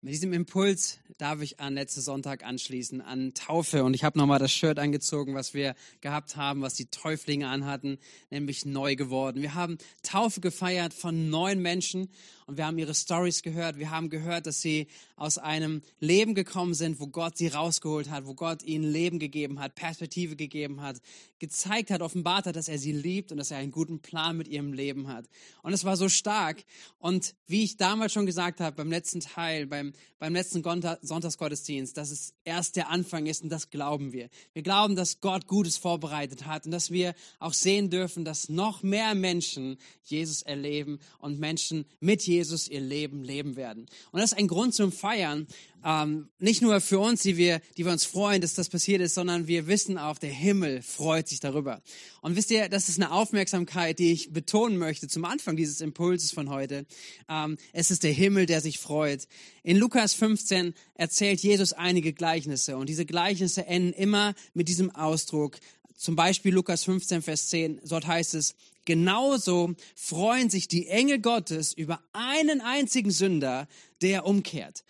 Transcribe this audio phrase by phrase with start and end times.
[0.00, 3.82] Mit diesem Impuls darf ich an letzten Sonntag anschließen, an Taufe.
[3.82, 7.98] Und ich habe nochmal das Shirt angezogen, was wir gehabt haben, was die Täuflinge anhatten,
[8.30, 9.42] nämlich neu geworden.
[9.42, 12.10] Wir haben Taufe gefeiert von neun Menschen
[12.46, 13.78] und wir haben ihre Stories gehört.
[13.78, 18.24] Wir haben gehört, dass sie aus einem Leben gekommen sind, wo Gott sie rausgeholt hat,
[18.24, 20.96] wo Gott ihnen Leben gegeben hat, Perspektive gegeben hat,
[21.40, 24.48] gezeigt hat, offenbart hat, dass er sie liebt und dass er einen guten Plan mit
[24.48, 25.28] ihrem Leben hat.
[25.62, 26.64] Und es war so stark.
[26.98, 29.87] Und wie ich damals schon gesagt habe, beim letzten Teil, beim,
[30.18, 34.28] beim letzten Sonntagsgottesdienst, dass es erst der Anfang ist und das glauben wir.
[34.52, 38.82] Wir glauben, dass Gott Gutes vorbereitet hat und dass wir auch sehen dürfen, dass noch
[38.82, 43.86] mehr Menschen Jesus erleben und Menschen mit Jesus ihr Leben leben werden.
[44.10, 45.46] Und das ist ein Grund zum Feiern,
[45.84, 49.14] ähm, nicht nur für uns, die wir, die wir uns freuen, dass das passiert ist,
[49.14, 51.82] sondern wir wissen auch, der Himmel freut sich darüber.
[52.20, 56.32] Und wisst ihr, das ist eine Aufmerksamkeit, die ich betonen möchte zum Anfang dieses Impulses
[56.32, 56.86] von heute.
[57.28, 59.28] Ähm, es ist der Himmel, der sich freut.
[59.62, 65.58] In Lukas 15 erzählt Jesus einige Gleichnisse und diese Gleichnisse enden immer mit diesem Ausdruck.
[65.96, 71.72] Zum Beispiel Lukas 15, Vers 10, dort heißt es, genauso freuen sich die Engel Gottes
[71.72, 73.68] über einen einzigen Sünder,
[74.00, 74.84] der umkehrt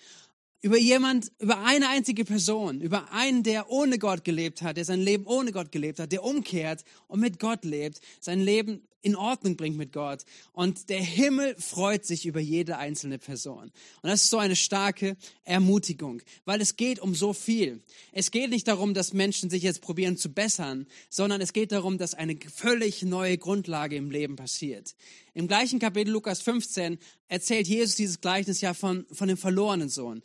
[0.60, 5.00] über jemand, über eine einzige Person, über einen, der ohne Gott gelebt hat, der sein
[5.00, 9.56] Leben ohne Gott gelebt hat, der umkehrt und mit Gott lebt, sein Leben in Ordnung
[9.56, 10.24] bringt mit Gott.
[10.52, 13.70] Und der Himmel freut sich über jede einzelne Person.
[14.02, 17.80] Und das ist so eine starke Ermutigung, weil es geht um so viel.
[18.12, 21.98] Es geht nicht darum, dass Menschen sich jetzt probieren zu bessern, sondern es geht darum,
[21.98, 24.94] dass eine völlig neue Grundlage im Leben passiert.
[25.32, 26.98] Im gleichen Kapitel Lukas 15
[27.28, 30.22] erzählt Jesus dieses Gleichnis ja von, von dem verlorenen Sohn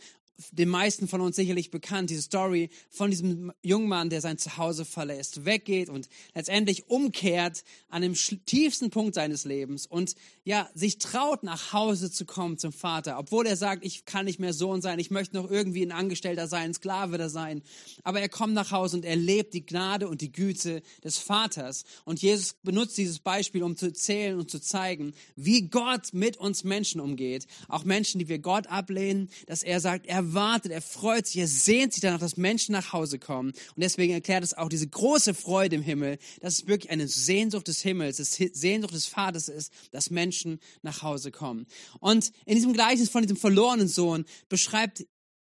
[0.51, 4.85] den meisten von uns sicherlich bekannt, diese Story von diesem jungen Mann, der sein Zuhause
[4.85, 11.43] verlässt, weggeht und letztendlich umkehrt an dem tiefsten Punkt seines Lebens und ja, sich traut,
[11.43, 14.99] nach Hause zu kommen zum Vater, obwohl er sagt, ich kann nicht mehr Sohn sein,
[14.99, 17.61] ich möchte noch irgendwie ein Angestellter sein, ein Sklave da sein.
[18.03, 21.83] Aber er kommt nach Hause und erlebt die Gnade und die Güte des Vaters.
[22.05, 26.63] Und Jesus benutzt dieses Beispiel, um zu erzählen und zu zeigen, wie Gott mit uns
[26.63, 27.47] Menschen umgeht.
[27.67, 31.47] Auch Menschen, die wir Gott ablehnen, dass er sagt, er wartet, er freut sich, er
[31.47, 33.49] sehnt sich danach, dass Menschen nach Hause kommen.
[33.49, 37.67] Und deswegen erklärt es auch diese große Freude im Himmel, dass es wirklich eine Sehnsucht
[37.67, 41.65] des Himmels, das Sehnsucht des Vaters ist, dass Menschen nach Hause kommen.
[41.99, 45.05] Und in diesem Gleichnis von diesem verlorenen Sohn beschreibt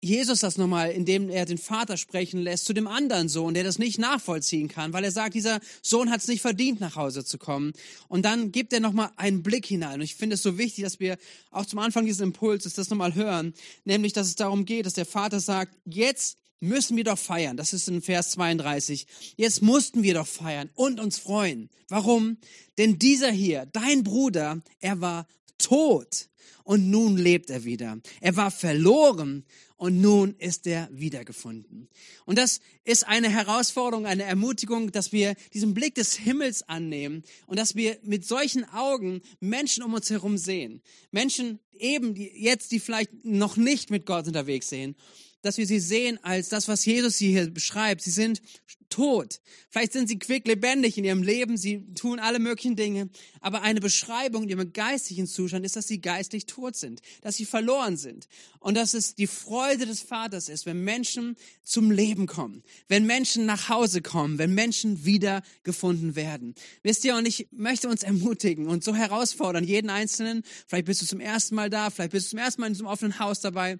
[0.03, 3.79] Jesus das nochmal, indem er den Vater sprechen lässt zu dem anderen Sohn, der das
[3.79, 7.37] nicht nachvollziehen kann, weil er sagt, dieser Sohn hat es nicht verdient, nach Hause zu
[7.37, 7.73] kommen.
[8.09, 9.97] Und dann gibt er nochmal einen Blick hinein.
[9.97, 11.19] Und ich finde es so wichtig, dass wir
[11.51, 13.53] auch zum Anfang dieses Impulses das nochmal hören,
[13.85, 17.57] nämlich, dass es darum geht, dass der Vater sagt, jetzt müssen wir doch feiern.
[17.57, 19.07] Das ist in Vers 32.
[19.37, 21.69] Jetzt mussten wir doch feiern und uns freuen.
[21.89, 22.39] Warum?
[22.79, 25.27] Denn dieser hier, dein Bruder, er war
[25.59, 26.29] tot
[26.65, 27.99] und nun lebt er wieder.
[28.21, 29.45] Er war verloren
[29.81, 31.89] und nun ist er wiedergefunden.
[32.27, 37.59] Und das ist eine Herausforderung, eine Ermutigung, dass wir diesen Blick des Himmels annehmen und
[37.59, 40.83] dass wir mit solchen Augen Menschen um uns herum sehen.
[41.13, 44.97] Menschen eben die jetzt, die vielleicht noch nicht mit Gott unterwegs sehen
[45.43, 48.03] dass wir sie sehen als das, was Jesus hier beschreibt.
[48.03, 48.43] Sie sind
[48.91, 49.41] tot.
[49.71, 53.09] Vielleicht sind sie quicklebendig in ihrem Leben, sie tun alle möglichen Dinge.
[53.41, 57.45] Aber eine Beschreibung in ihrem geistlichen Zustand ist, dass sie geistlich tot sind, dass sie
[57.45, 58.27] verloren sind.
[58.59, 63.47] Und dass es die Freude des Vaters ist, wenn Menschen zum Leben kommen, wenn Menschen
[63.47, 66.55] nach Hause kommen, wenn Menschen wieder gefunden werden.
[66.83, 71.07] Wisst ihr, und ich möchte uns ermutigen und so herausfordern, jeden Einzelnen, vielleicht bist du
[71.07, 73.79] zum ersten Mal da, vielleicht bist du zum ersten Mal in diesem offenen Haus dabei,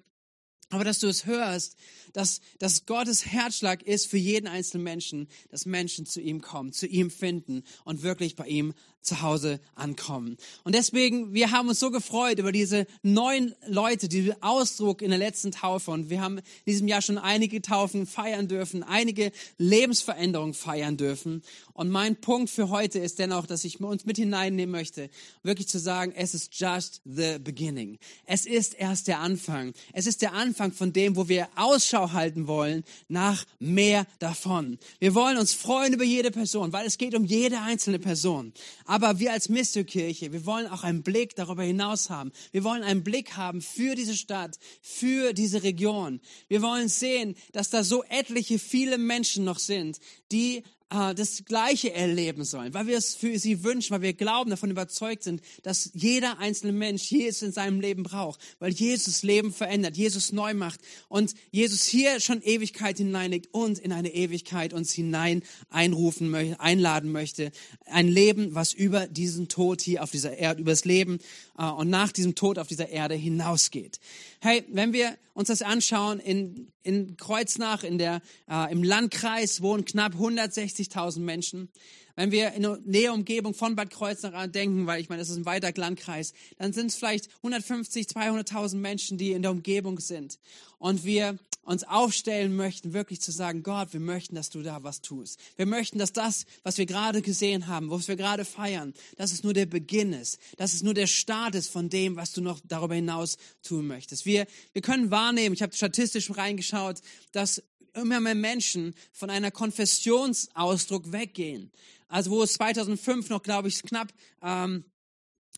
[0.71, 1.75] aber dass du es hörst,
[2.13, 6.87] dass, dass Gottes Herzschlag ist für jeden einzelnen Menschen, dass Menschen zu ihm kommen, zu
[6.87, 10.37] ihm finden und wirklich bei ihm zu Hause ankommen.
[10.63, 15.19] Und deswegen, wir haben uns so gefreut über diese neun Leute, diesen Ausdruck in der
[15.19, 15.91] letzten Taufe.
[15.91, 21.41] Und wir haben in diesem Jahr schon einige Taufen feiern dürfen, einige Lebensveränderungen feiern dürfen.
[21.73, 25.09] Und mein Punkt für heute ist dennoch, dass ich uns mit hineinnehmen möchte,
[25.43, 27.97] wirklich zu sagen, es ist just the beginning.
[28.25, 29.73] Es ist erst der Anfang.
[29.93, 34.77] Es ist der Anfang von dem, wo wir Ausschau halten wollen nach mehr davon.
[34.99, 38.53] Wir wollen uns freuen über jede Person, weil es geht um jede einzelne Person.
[38.91, 42.33] Aber wir als Mystikirche, wir wollen auch einen Blick darüber hinaus haben.
[42.51, 46.19] Wir wollen einen Blick haben für diese Stadt, für diese Region.
[46.49, 50.01] Wir wollen sehen, dass da so etliche, viele Menschen noch sind,
[50.33, 54.49] die äh, das Gleiche erleben sollen, weil wir es für sie wünschen, weil wir glauben,
[54.49, 59.53] davon überzeugt sind, dass jeder einzelne Mensch Jesus in seinem Leben braucht, weil Jesus Leben
[59.53, 64.91] verändert, Jesus neu macht und Jesus hier schon Ewigkeit hineinlegt und in eine Ewigkeit uns
[64.91, 67.51] hinein einrufen möchte, einladen möchte.
[67.85, 71.19] Ein Leben, was über diesen Tod hier auf dieser Erde, über das Leben
[71.57, 73.99] äh, und nach diesem Tod auf dieser Erde hinausgeht.
[74.39, 79.85] Hey, wenn wir uns das anschauen, in, in Kreuznach, in der, äh, im Landkreis wohnen
[79.85, 81.69] knapp 160.000 Menschen.
[82.15, 85.37] Wenn wir in der Nähe Umgebung von Bad Kreuznach denken, weil ich meine, das ist
[85.37, 90.37] ein weiter Landkreis, dann sind es vielleicht 150, 200.000 Menschen, die in der Umgebung sind.
[90.77, 95.01] Und wir uns aufstellen möchten, wirklich zu sagen, Gott, wir möchten, dass du da was
[95.01, 95.39] tust.
[95.55, 99.43] Wir möchten, dass das, was wir gerade gesehen haben, was wir gerade feiern, dass es
[99.43, 102.59] nur der Beginn ist, dass es nur der Start ist von dem, was du noch
[102.63, 104.25] darüber hinaus tun möchtest.
[104.25, 107.61] Wir, wir können wahrnehmen, ich habe statistisch reingeschaut, dass
[107.93, 111.71] immer mehr Menschen von einer Konfessionsausdruck weggehen.
[112.07, 114.09] Also wo es 2005 noch, glaube ich, knapp
[114.41, 114.83] ähm,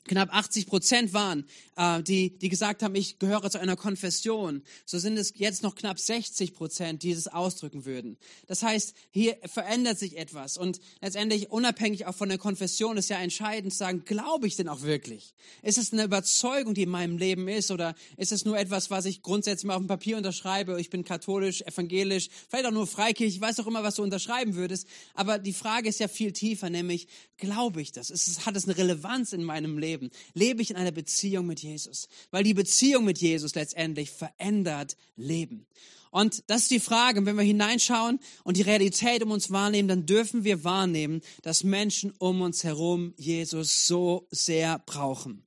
[0.05, 1.45] knapp 80 Prozent waren,
[1.77, 5.75] äh, die, die gesagt haben, ich gehöre zu einer Konfession, so sind es jetzt noch
[5.75, 8.17] knapp 60 Prozent, die es ausdrücken würden.
[8.47, 13.17] Das heißt, hier verändert sich etwas und letztendlich unabhängig auch von der Konfession ist ja
[13.17, 15.33] entscheidend zu sagen, glaube ich denn auch wirklich?
[15.61, 19.05] Ist es eine Überzeugung, die in meinem Leben ist oder ist es nur etwas, was
[19.05, 20.79] ich grundsätzlich mal auf dem Papier unterschreibe?
[20.79, 24.55] Ich bin katholisch, evangelisch, vielleicht auch nur freikirchlich, ich weiß auch immer, was du unterschreiben
[24.55, 27.07] würdest, aber die Frage ist ja viel tiefer, nämlich,
[27.37, 28.09] glaube ich das?
[28.09, 29.92] Ist, hat es eine Relevanz in meinem Leben?
[29.93, 30.11] Leben?
[30.33, 32.07] Lebe ich in einer Beziehung mit Jesus?
[32.31, 35.65] Weil die Beziehung mit Jesus letztendlich verändert Leben.
[36.11, 40.05] Und das ist die Frage, wenn wir hineinschauen und die Realität um uns wahrnehmen, dann
[40.05, 45.43] dürfen wir wahrnehmen, dass Menschen um uns herum Jesus so sehr brauchen.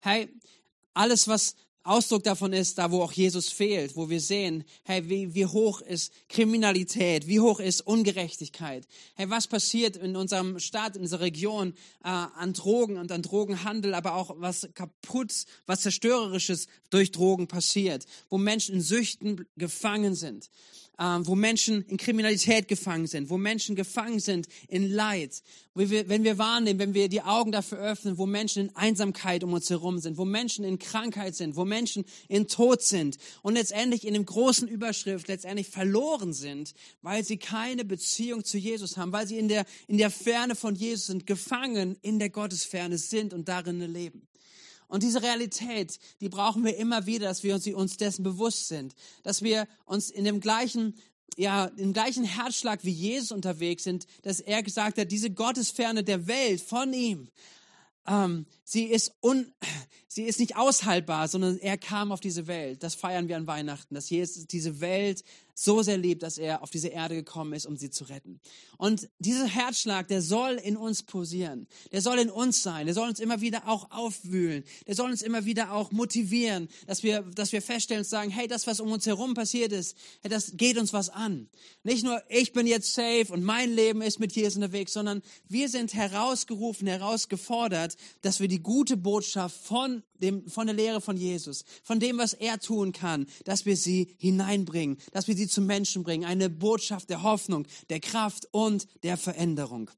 [0.00, 0.28] Hey,
[0.92, 5.34] alles, was Ausdruck davon ist, da wo auch Jesus fehlt, wo wir sehen, hey, wie,
[5.34, 8.86] wie hoch ist Kriminalität, wie hoch ist Ungerechtigkeit.
[9.14, 11.74] Hey, was passiert in unserem Staat, in unserer Region
[12.04, 15.32] äh, an Drogen und an Drogenhandel, aber auch was kaputt,
[15.66, 20.50] was zerstörerisches durch Drogen passiert, wo Menschen in Süchten gefangen sind
[20.98, 25.42] ähm, wo Menschen in Kriminalität gefangen sind, wo Menschen gefangen sind in Leid,
[25.74, 29.42] wo wir, wenn wir wahrnehmen, wenn wir die Augen dafür öffnen, wo Menschen in Einsamkeit
[29.42, 33.54] um uns herum sind, wo Menschen in Krankheit sind, wo Menschen in Tod sind und
[33.54, 39.12] letztendlich in dem großen Überschrift letztendlich verloren sind, weil sie keine Beziehung zu Jesus haben,
[39.12, 43.32] weil sie in der, in der Ferne von Jesus sind, gefangen in der Gottesferne sind
[43.32, 44.28] und darin leben.
[44.92, 49.40] Und diese Realität, die brauchen wir immer wieder, dass wir uns, dessen bewusst sind, dass
[49.40, 50.94] wir uns in dem gleichen
[51.38, 56.26] ja, im gleichen Herzschlag wie Jesus unterwegs sind, dass er gesagt hat, diese Gottesferne der
[56.26, 57.28] Welt von ihm,
[58.06, 59.52] ähm, sie, ist un,
[60.08, 62.82] sie ist nicht aushaltbar, sondern er kam auf diese Welt.
[62.82, 65.24] Das feiern wir an Weihnachten, dass Jesus diese Welt
[65.54, 68.40] so sehr liebt, dass er auf diese Erde gekommen ist, um sie zu retten.
[68.78, 71.66] Und dieser Herzschlag, der soll in uns posieren.
[71.92, 72.86] Der soll in uns sein.
[72.86, 74.64] Der soll uns immer wieder auch aufwühlen.
[74.86, 78.48] Der soll uns immer wieder auch motivieren, dass wir, dass wir feststellen und sagen, hey,
[78.48, 81.48] das, was um uns herum passiert ist, hey, das geht uns was an.
[81.84, 85.68] Nicht nur, ich bin jetzt safe und mein Leben ist mit Jesus unterwegs, sondern wir
[85.68, 91.64] sind herausgerufen, herausgefordert, dass wir die gute Botschaft von dem, von der Lehre von Jesus,
[91.82, 96.02] von dem, was er tun kann, dass wir sie hineinbringen, dass wir sie zu Menschen
[96.02, 96.26] bringen.
[96.26, 99.90] Eine Botschaft der Hoffnung, der Kraft und der Veränderung.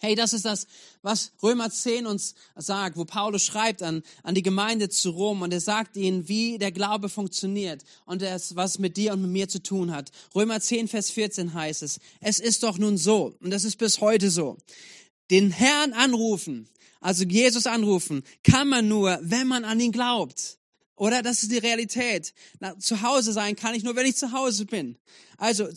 [0.00, 0.66] Hey, das ist das,
[1.02, 5.52] was Römer 10 uns sagt, wo Paulus schreibt an, an die Gemeinde zu Rom und
[5.52, 9.48] er sagt ihnen, wie der Glaube funktioniert und das, was mit dir und mit mir
[9.48, 10.10] zu tun hat.
[10.34, 14.00] Römer 10, Vers 14 heißt es, es ist doch nun so, und das ist bis
[14.00, 14.56] heute so,
[15.30, 16.68] den Herrn anrufen,
[17.00, 20.58] also Jesus anrufen, kann man nur, wenn man an ihn glaubt.
[20.96, 22.34] Oder das ist die Realität.
[22.58, 24.98] Na, zu Hause sein kann ich nur, wenn ich zu Hause bin.
[25.36, 25.68] Also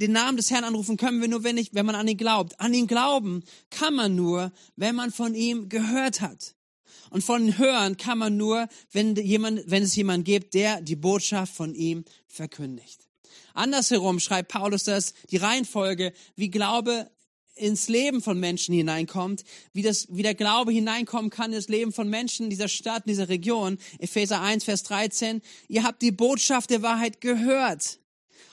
[0.00, 2.58] den Namen des Herrn anrufen können wir nur, wenn, ich, wenn man an ihn glaubt.
[2.60, 6.54] An ihn glauben kann man nur, wenn man von ihm gehört hat.
[7.10, 11.54] Und von hören kann man nur, wenn, jemand, wenn es jemand gibt, der die Botschaft
[11.54, 13.06] von ihm verkündigt.
[13.54, 17.10] Andersherum schreibt Paulus das, die Reihenfolge, wie Glaube
[17.62, 21.92] ins Leben von Menschen hineinkommt, wie, das, wie der Glaube hineinkommen kann in das Leben
[21.92, 23.78] von Menschen dieser Stadt, dieser Region.
[23.98, 25.40] Epheser 1, Vers 13.
[25.68, 27.98] Ihr habt die Botschaft der Wahrheit gehört.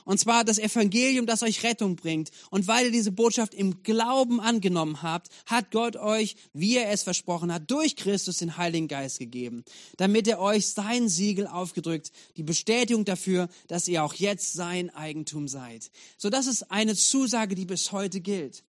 [0.09, 2.31] Und zwar das Evangelium, das euch Rettung bringt.
[2.49, 7.03] Und weil ihr diese Botschaft im Glauben angenommen habt, hat Gott euch, wie er es
[7.03, 9.63] versprochen hat, durch Christus den Heiligen Geist gegeben,
[9.97, 15.47] damit er euch sein Siegel aufgedrückt, die Bestätigung dafür, dass ihr auch jetzt sein Eigentum
[15.47, 15.91] seid.
[16.17, 18.63] So, das ist eine Zusage, die bis heute gilt.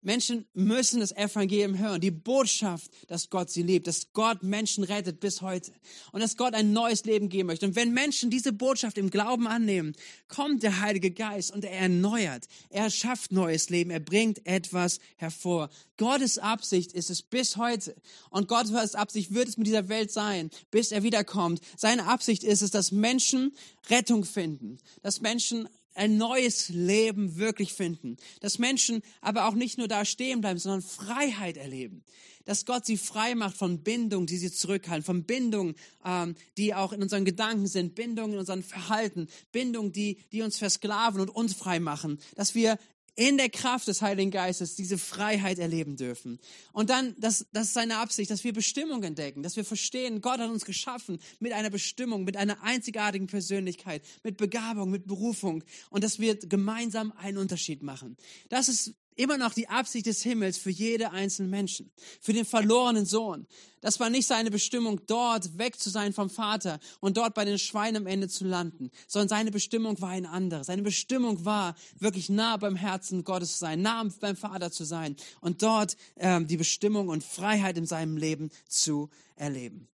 [0.00, 5.18] Menschen müssen das Evangelium hören, die Botschaft, dass Gott sie liebt, dass Gott Menschen rettet
[5.18, 5.72] bis heute
[6.12, 7.66] und dass Gott ein neues Leben geben möchte.
[7.66, 9.94] Und wenn Menschen diese Botschaft im Glauben annehmen,
[10.28, 15.68] kommt der Heilige Geist und er erneuert, er schafft neues Leben, er bringt etwas hervor.
[15.96, 17.96] Gottes Absicht ist es bis heute
[18.30, 21.60] und Gottes Absicht wird es mit dieser Welt sein, bis er wiederkommt.
[21.76, 23.52] Seine Absicht ist es, dass Menschen
[23.90, 28.16] Rettung finden, dass Menschen ein neues Leben wirklich finden.
[28.40, 32.04] Dass Menschen aber auch nicht nur da stehen bleiben, sondern Freiheit erleben.
[32.44, 35.74] Dass Gott sie frei macht von Bindungen, die sie zurückhalten, von Bindungen,
[36.04, 40.56] ähm, die auch in unseren Gedanken sind, Bindungen in unserem Verhalten, Bindungen, die, die uns
[40.56, 42.18] versklaven und uns frei machen.
[42.36, 42.78] Dass wir
[43.18, 46.38] in der Kraft des Heiligen Geistes diese Freiheit erleben dürfen.
[46.72, 50.38] Und dann, das, das ist seine Absicht, dass wir Bestimmung entdecken, dass wir verstehen, Gott
[50.38, 56.04] hat uns geschaffen mit einer Bestimmung, mit einer einzigartigen Persönlichkeit, mit Begabung, mit Berufung und
[56.04, 58.16] dass wir gemeinsam einen Unterschied machen.
[58.50, 63.04] Das ist immer noch die Absicht des Himmels für jede einzelne Menschen, für den verlorenen
[63.04, 63.46] Sohn.
[63.80, 67.58] Das war nicht seine Bestimmung, dort weg zu sein vom Vater und dort bei den
[67.58, 70.64] Schweinen am Ende zu landen, sondern seine Bestimmung war eine andere.
[70.64, 75.16] Seine Bestimmung war, wirklich nah beim Herzen Gottes zu sein, nah beim Vater zu sein
[75.40, 79.88] und dort ähm, die Bestimmung und Freiheit in seinem Leben zu erleben.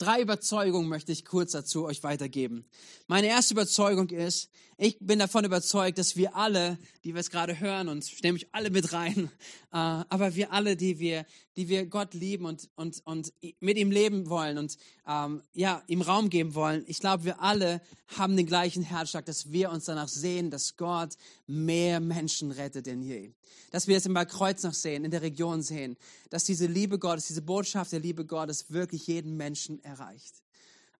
[0.00, 2.64] Drei Überzeugungen möchte ich kurz dazu euch weitergeben.
[3.06, 4.48] Meine erste Überzeugung ist,
[4.82, 8.34] ich bin davon überzeugt, dass wir alle, die wir es gerade hören und ich nehme
[8.34, 9.30] mich alle mit rein,
[9.72, 13.90] äh, aber wir alle, die wir, die wir Gott lieben und, und, und mit ihm
[13.90, 17.82] leben wollen und ähm, ja, ihm Raum geben wollen, ich glaube, wir alle
[18.16, 21.14] haben den gleichen Herzschlag, dass wir uns danach sehen, dass Gott
[21.46, 23.32] mehr Menschen rettet denn je.
[23.72, 25.98] Dass wir es im Kreuz noch sehen, in der Region sehen,
[26.30, 30.36] dass diese Liebe Gottes, diese Botschaft der Liebe Gottes wirklich jeden Menschen erreicht.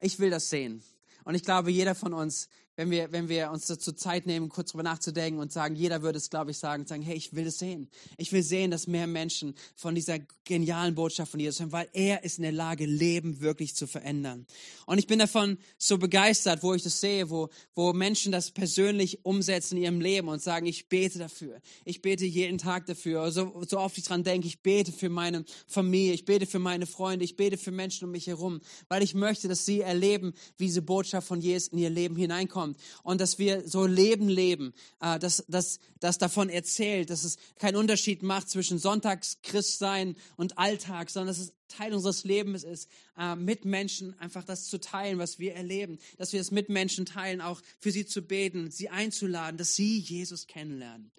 [0.01, 0.83] Ich will das sehen.
[1.25, 2.49] Und ich glaube, jeder von uns
[2.81, 6.17] wenn wir, wenn wir uns dazu Zeit nehmen, kurz drüber nachzudenken und sagen, jeder würde
[6.17, 7.91] es, glaube ich, sagen, sagen, hey, ich will es sehen.
[8.17, 12.25] Ich will sehen, dass mehr Menschen von dieser genialen Botschaft von Jesus hören, weil er
[12.25, 14.47] ist in der Lage, Leben wirklich zu verändern.
[14.87, 19.27] Und ich bin davon so begeistert, wo ich das sehe, wo, wo Menschen das persönlich
[19.27, 21.61] umsetzen in ihrem Leben und sagen, ich bete dafür.
[21.85, 23.31] Ich bete jeden Tag dafür.
[23.31, 26.87] So, so oft ich dran denke, ich bete für meine Familie, ich bete für meine
[26.87, 30.65] Freunde, ich bete für Menschen um mich herum, weil ich möchte, dass sie erleben, wie
[30.65, 34.73] diese Botschaft von Jesus in ihr Leben hineinkommt kommt und dass wir so Leben leben,
[35.01, 41.29] äh, dass das davon erzählt, dass es keinen Unterschied macht zwischen Sonntagschristsein und Alltag, sondern
[41.29, 45.55] dass es Teil unseres Lebens ist, äh, mit Menschen einfach das zu teilen, was wir
[45.55, 49.77] erleben, dass wir es mit Menschen teilen, auch für sie zu beten, sie einzuladen, dass
[49.77, 51.13] sie Jesus kennenlernen.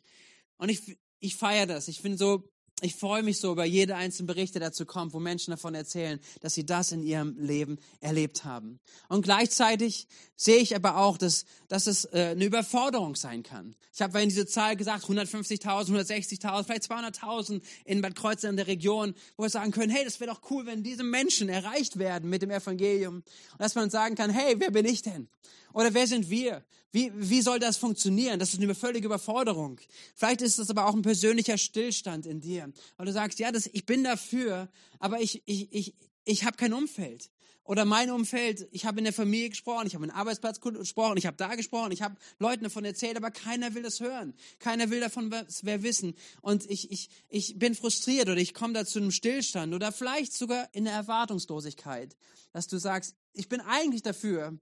[0.57, 1.87] Und ich, ich feiere das.
[1.87, 2.49] Ich finde so
[2.81, 6.55] ich freue mich so über jede einzelne Berichte, dazu kommt, wo Menschen davon erzählen, dass
[6.55, 8.79] sie das in ihrem Leben erlebt haben.
[9.07, 13.75] Und gleichzeitig sehe ich aber auch, dass, dass es äh, eine Überforderung sein kann.
[13.93, 15.61] Ich habe vorhin diese Zahl gesagt, 150.000,
[15.91, 20.19] 160.000, vielleicht 200.000 in Bad Kreuznach in der Region, wo wir sagen können, hey, das
[20.19, 23.17] wäre doch cool, wenn diese Menschen erreicht werden mit dem Evangelium.
[23.17, 23.25] Und
[23.59, 25.29] dass man sagen kann, hey, wer bin ich denn?
[25.73, 26.63] Oder wer sind wir?
[26.91, 28.39] Wie, wie soll das funktionieren?
[28.39, 29.79] Das ist eine völlige Überforderung.
[30.13, 33.69] Vielleicht ist das aber auch ein persönlicher Stillstand in dir, weil du sagst, ja, das,
[33.71, 34.69] ich bin dafür,
[34.99, 35.95] aber ich, ich, ich,
[36.25, 37.31] ich habe kein Umfeld.
[37.63, 41.27] Oder mein Umfeld, ich habe in der Familie gesprochen, ich habe im Arbeitsplatz gesprochen, ich
[41.27, 44.33] habe da gesprochen, ich habe Leuten davon erzählt, aber keiner will das hören.
[44.59, 46.15] Keiner will davon was wer wissen.
[46.41, 50.33] Und ich, ich, ich bin frustriert oder ich komme da zu einem Stillstand oder vielleicht
[50.33, 52.17] sogar in der Erwartungslosigkeit,
[52.51, 54.57] dass du sagst, ich bin eigentlich dafür,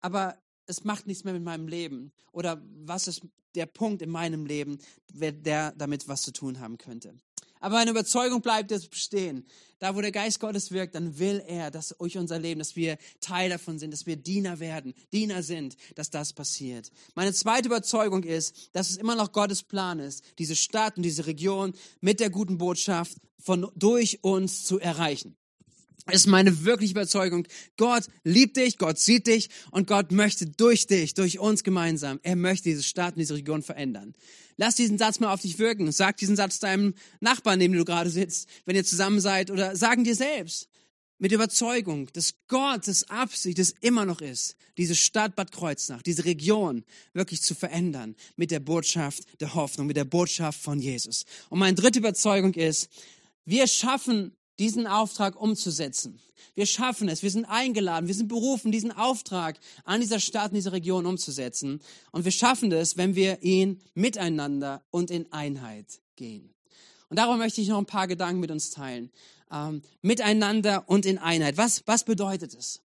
[0.00, 2.12] aber es macht nichts mehr mit meinem Leben.
[2.32, 3.22] Oder was ist
[3.54, 4.78] der Punkt in meinem Leben,
[5.12, 7.14] der damit was zu tun haben könnte.
[7.60, 9.46] Aber meine Überzeugung bleibt jetzt bestehen.
[9.78, 12.98] Da, wo der Geist Gottes wirkt, dann will er, dass durch unser Leben, dass wir
[13.20, 16.90] Teil davon sind, dass wir Diener werden, Diener sind, dass das passiert.
[17.14, 21.26] Meine zweite Überzeugung ist, dass es immer noch Gottes Plan ist, diese Stadt und diese
[21.26, 25.34] Region mit der guten Botschaft von durch uns zu erreichen.
[26.10, 27.46] Ist meine wirkliche Überzeugung.
[27.78, 32.36] Gott liebt dich, Gott sieht dich und Gott möchte durch dich, durch uns gemeinsam, er
[32.36, 34.14] möchte diese Stadt und diese Region verändern.
[34.56, 35.90] Lass diesen Satz mal auf dich wirken.
[35.92, 39.76] Sag diesen Satz deinem Nachbarn, neben dem du gerade sitzt, wenn ihr zusammen seid, oder
[39.76, 40.68] sagen dir selbst
[41.18, 46.84] mit Überzeugung, dass Gottes Absicht es immer noch ist, diese Stadt Bad Kreuznach, diese Region
[47.14, 51.24] wirklich zu verändern mit der Botschaft der Hoffnung, mit der Botschaft von Jesus.
[51.48, 52.90] Und meine dritte Überzeugung ist,
[53.46, 56.20] wir schaffen diesen Auftrag umzusetzen.
[56.54, 57.22] Wir schaffen es.
[57.22, 58.06] Wir sind eingeladen.
[58.06, 61.80] Wir sind berufen, diesen Auftrag an dieser Stadt, in dieser Region umzusetzen.
[62.12, 66.54] Und wir schaffen es, wenn wir ihn miteinander und in Einheit gehen.
[67.08, 69.10] Und darum möchte ich noch ein paar Gedanken mit uns teilen.
[69.50, 71.56] Ähm, miteinander und in Einheit.
[71.56, 72.83] Was, was bedeutet es?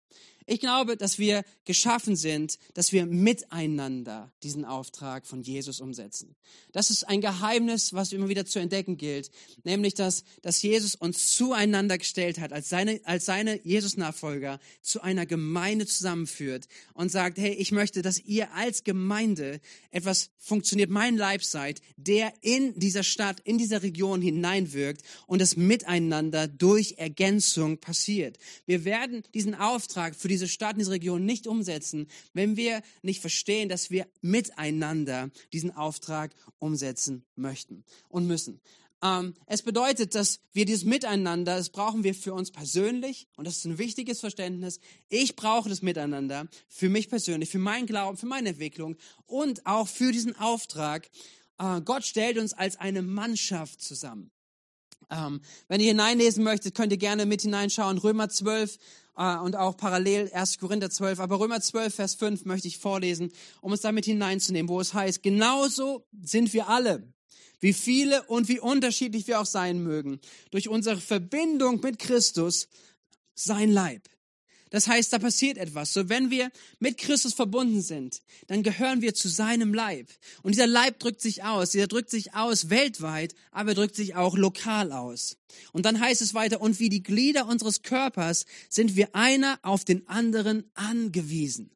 [0.46, 6.36] Ich glaube, dass wir geschaffen sind, dass wir miteinander diesen Auftrag von Jesus umsetzen.
[6.72, 9.32] Das ist ein Geheimnis, was immer wieder zu entdecken gilt,
[9.64, 15.26] nämlich dass, dass Jesus uns zueinander gestellt hat, als seine, als seine Jesus-Nachfolger zu einer
[15.26, 21.44] Gemeinde zusammenführt und sagt, hey, ich möchte, dass ihr als Gemeinde etwas funktioniert, mein Leib
[21.44, 28.38] seid, der in dieser Stadt, in dieser Region hineinwirkt und das Miteinander durch Ergänzung passiert.
[28.66, 33.70] Wir werden diesen Auftrag für diese Stadt, diese Region nicht umsetzen, wenn wir nicht verstehen,
[33.70, 38.60] dass wir miteinander diesen Auftrag umsetzen möchten und müssen.
[39.04, 43.58] Ähm, es bedeutet, dass wir dieses Miteinander, das brauchen wir für uns persönlich und das
[43.58, 44.80] ist ein wichtiges Verständnis.
[45.10, 49.88] Ich brauche das Miteinander für mich persönlich, für meinen Glauben, für meine Entwicklung und auch
[49.88, 51.10] für diesen Auftrag.
[51.60, 54.32] Äh, Gott stellt uns als eine Mannschaft zusammen.
[55.10, 57.98] Ähm, wenn ihr hineinlesen möchtet, könnt ihr gerne mit hineinschauen.
[57.98, 58.80] Römer 12 äh,
[59.16, 60.58] und auch parallel 1.
[60.58, 61.20] Korinther 12.
[61.20, 65.22] Aber Römer 12, Vers 5 möchte ich vorlesen, um es damit hineinzunehmen, wo es heißt,
[65.22, 67.14] genauso sind wir alle
[67.64, 70.20] wie viele und wie unterschiedlich wir auch sein mögen,
[70.52, 72.68] durch unsere Verbindung mit Christus
[73.36, 74.10] sein Leib.
[74.74, 75.94] Das heißt, da passiert etwas.
[75.94, 76.50] So, wenn wir
[76.80, 80.08] mit Christus verbunden sind, dann gehören wir zu seinem Leib.
[80.42, 81.70] Und dieser Leib drückt sich aus.
[81.70, 85.38] Dieser drückt sich aus weltweit, aber er drückt sich auch lokal aus.
[85.74, 89.86] Und dann heißt es weiter, und wie die Glieder unseres Körpers sind wir einer auf
[89.86, 91.70] den anderen angewiesen.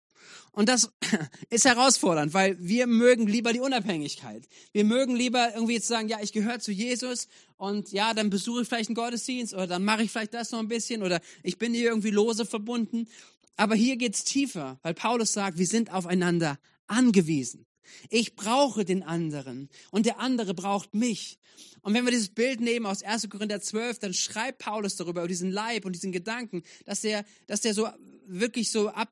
[0.58, 0.90] Und das
[1.52, 4.44] ist herausfordernd, weil wir mögen lieber die Unabhängigkeit.
[4.72, 8.64] Wir mögen lieber irgendwie zu sagen, ja, ich gehöre zu Jesus und ja, dann besuche
[8.64, 11.60] ich vielleicht einen Gottesdienst oder dann mache ich vielleicht das noch ein bisschen oder ich
[11.60, 13.08] bin hier irgendwie lose verbunden.
[13.56, 17.68] Aber hier geht's tiefer, weil Paulus sagt, wir sind aufeinander angewiesen.
[18.10, 21.38] Ich brauche den anderen und der andere braucht mich.
[21.82, 23.30] Und wenn wir dieses Bild nehmen aus 1.
[23.30, 27.62] Korinther 12, dann schreibt Paulus darüber, über diesen Leib und diesen Gedanken, dass der, dass
[27.62, 27.88] der so
[28.26, 29.12] wirklich so ab,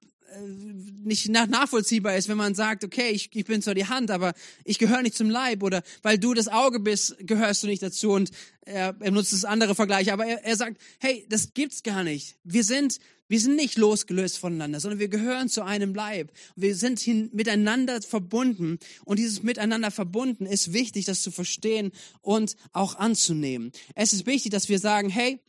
[1.03, 4.79] nicht nachvollziehbar ist, wenn man sagt, okay, ich, ich bin zwar die Hand, aber ich
[4.79, 8.31] gehöre nicht zum Leib oder weil du das Auge bist, gehörst du nicht dazu und
[8.61, 12.37] er, er nutzt das andere Vergleich, aber er, er sagt, hey, das gibt's gar nicht.
[12.43, 16.31] Wir sind, wir sind nicht losgelöst voneinander, sondern wir gehören zu einem Leib.
[16.55, 22.55] Wir sind hin, miteinander verbunden und dieses Miteinander verbunden ist wichtig, das zu verstehen und
[22.71, 23.71] auch anzunehmen.
[23.93, 25.39] Es ist wichtig, dass wir sagen, hey,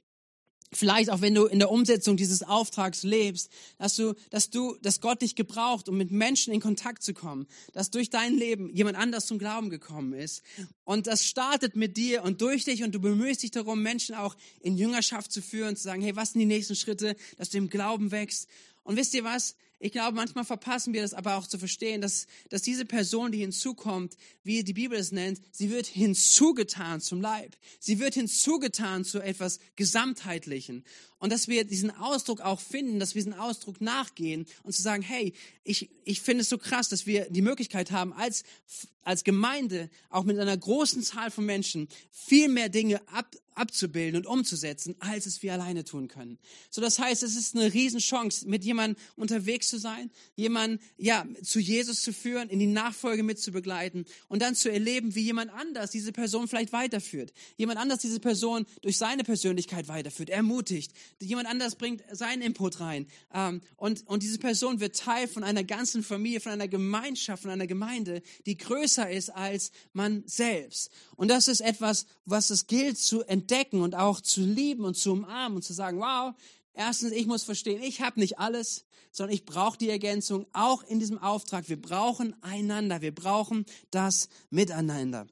[0.76, 5.00] Vielleicht auch wenn du in der Umsetzung dieses Auftrags lebst, dass du, dass du, dass
[5.00, 8.99] Gott dich gebraucht, um mit Menschen in Kontakt zu kommen, dass durch dein Leben jemand
[8.99, 10.42] anders zum Glauben gekommen ist.
[10.85, 14.37] Und das startet mit dir und durch dich und du bemühst dich darum, Menschen auch
[14.61, 17.71] in Jüngerschaft zu führen, zu sagen, hey, was sind die nächsten Schritte, dass du im
[17.71, 18.49] Glauben wächst.
[18.85, 19.56] Und wisst ihr was?
[19.78, 23.38] Ich glaube, manchmal verpassen wir das aber auch zu verstehen, dass, dass diese Person, die
[23.38, 27.57] hinzukommt, wie die Bibel es nennt, sie wird hinzugetan zum Leib.
[27.79, 30.83] Sie wird hinzugetan zu etwas Gesamtheitlichen.
[31.18, 35.03] Und dass wir diesen Ausdruck auch finden, dass wir diesen Ausdruck nachgehen und zu sagen,
[35.03, 38.44] hey, ich, ich finde es so krass, dass wir die Möglichkeit haben, als,
[39.03, 44.27] als Gemeinde, auch mit einer großen Zahl von Menschen, viel mehr Dinge ab, abzubilden und
[44.27, 46.38] umzusetzen, als es wir alleine tun können.
[46.71, 51.59] So, das heißt, es ist eine Riesenchance, mit jemandem unterwegs zu sein, jemanden, ja, zu
[51.59, 55.51] Jesus zu führen, in die Nachfolge mit zu begleiten und dann zu erleben, wie jemand
[55.53, 57.33] anders diese Person vielleicht weiterführt.
[57.57, 63.07] Jemand anders diese Person durch seine Persönlichkeit weiterführt, ermutigt, jemand anders bringt seinen Input rein.
[63.33, 67.51] Ähm, und, und diese Person wird Teil von einer ganzen Familie, von einer Gemeinschaft, von
[67.51, 70.90] einer Gemeinde, die größer ist als man selbst.
[71.16, 75.12] Und das ist etwas, was es gilt zu entdecken und auch zu lieben und zu
[75.12, 76.35] umarmen und zu sagen, wow,
[76.74, 81.00] erstens, ich muss verstehen, ich habe nicht alles, sondern ich brauche die Ergänzung auch in
[81.00, 81.68] diesem Auftrag.
[81.68, 85.26] Wir brauchen einander, wir brauchen das Miteinander.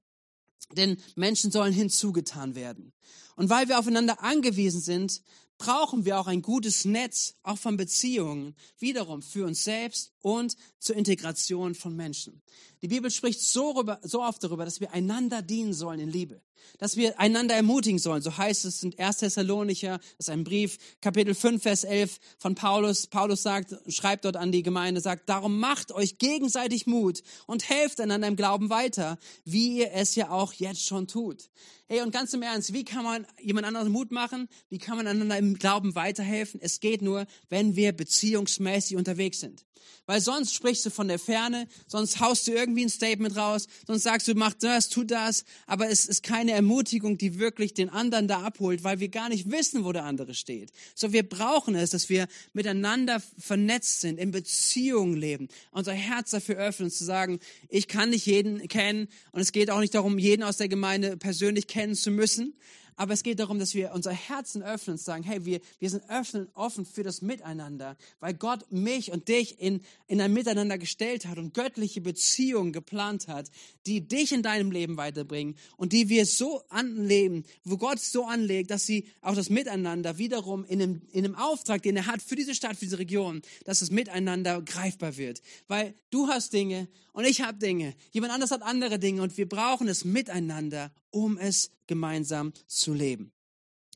[0.72, 2.92] Denn Menschen sollen hinzugetan werden.
[3.36, 5.22] Und weil wir aufeinander angewiesen sind,
[5.58, 10.96] brauchen wir auch ein gutes Netz, auch von Beziehungen, wiederum für uns selbst und zur
[10.96, 12.42] Integration von Menschen.
[12.82, 16.42] Die Bibel spricht so, rüber, so oft darüber, dass wir einander dienen sollen in Liebe,
[16.78, 18.22] dass wir einander ermutigen sollen.
[18.22, 19.18] So heißt es in 1.
[19.18, 23.06] Thessalonicher, das ist ein Brief, Kapitel 5, Vers 11 von Paulus.
[23.06, 28.00] Paulus sagt, schreibt dort an die Gemeinde, sagt, darum macht euch gegenseitig Mut und helft
[28.00, 31.48] einander im Glauben weiter, wie ihr es ja auch jetzt schon tut.
[31.86, 34.48] Hey, und ganz im Ernst, wie kann man jemand anderen Mut machen?
[34.70, 36.58] Wie kann man einander im Glauben weiterhelfen?
[36.62, 39.64] Es geht nur, wenn wir beziehungsmäßig unterwegs sind.
[40.06, 44.02] Weil sonst sprichst du von der Ferne, sonst haust du irgendwie ein Statement raus, sonst
[44.02, 48.28] sagst du, mach das, tu das, aber es ist keine Ermutigung, die wirklich den anderen
[48.28, 50.72] da abholt, weil wir gar nicht wissen, wo der andere steht.
[50.94, 56.56] So, wir brauchen es, dass wir miteinander vernetzt sind, in Beziehungen leben, unser Herz dafür
[56.56, 60.42] öffnen, zu sagen, ich kann nicht jeden kennen und es geht auch nicht darum, jeden
[60.42, 62.52] aus der Gemeinde persönlich kennen zu müssen,
[62.96, 66.08] aber es geht darum, dass wir unser Herzen öffnen und sagen, hey, wir, wir sind
[66.08, 71.26] öffnen, offen für das Miteinander, weil Gott mich und dich in, in ein Miteinander gestellt
[71.26, 73.50] hat und göttliche Beziehungen geplant hat,
[73.86, 78.70] die dich in deinem Leben weiterbringen und die wir so anleben, wo Gott so anlegt,
[78.70, 82.36] dass sie auch das Miteinander wiederum in einem, in einem Auftrag, den er hat für
[82.36, 85.42] diese Stadt, für diese Region, dass das Miteinander greifbar wird.
[85.68, 89.48] Weil du hast Dinge und ich habe Dinge, jemand anders hat andere Dinge und wir
[89.48, 93.32] brauchen es miteinander, um es gemeinsam zu leben.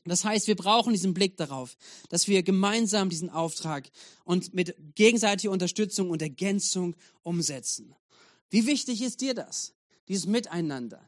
[0.05, 1.75] Das heißt, wir brauchen diesen Blick darauf,
[2.07, 3.89] dass wir gemeinsam diesen Auftrag
[4.23, 7.93] und mit gegenseitiger Unterstützung und Ergänzung umsetzen.
[8.49, 9.73] Wie wichtig ist dir das?
[10.07, 11.07] Dieses Miteinander.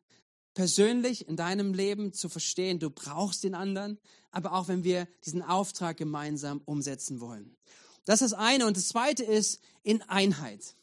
[0.53, 3.97] Persönlich in deinem Leben zu verstehen, du brauchst den anderen,
[4.31, 7.55] aber auch wenn wir diesen Auftrag gemeinsam umsetzen wollen.
[8.03, 8.67] Das ist das eine.
[8.67, 10.75] Und das zweite ist in Einheit.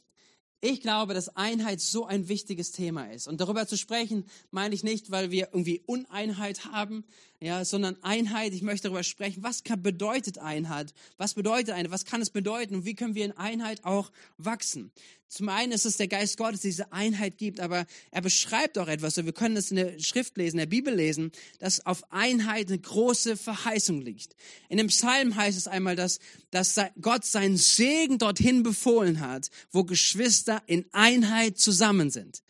[0.61, 3.29] Ich glaube, dass Einheit so ein wichtiges Thema ist.
[3.29, 7.05] Und darüber zu sprechen, meine ich nicht, weil wir irgendwie Uneinheit haben,
[7.41, 8.53] ja, sondern Einheit.
[8.53, 10.93] Ich möchte darüber sprechen, was kann, bedeutet Einheit?
[11.17, 11.93] Was bedeutet Einheit?
[11.93, 12.75] Was kann es bedeuten?
[12.75, 14.91] Und wie können wir in Einheit auch wachsen?
[15.29, 18.89] Zum einen ist es der Geist Gottes, der diese Einheit gibt, aber er beschreibt auch
[18.89, 22.11] etwas, und wir können es in der Schrift lesen, in der Bibel lesen, dass auf
[22.11, 24.35] Einheit eine große Verheißung liegt.
[24.71, 26.19] In dem Psalm heißt es einmal, dass,
[26.51, 32.43] dass Gott seinen Segen dorthin befohlen hat, wo Geschwister in Einheit zusammen sind.